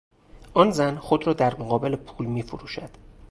آن 0.53 0.71
زن 0.71 0.95
خود 0.95 1.27
را 1.27 1.33
در 1.33 1.55
مقابل 1.59 1.95
پول 1.95 2.25
میفروشد. 2.25 2.89